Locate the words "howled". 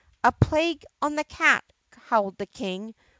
1.95-2.39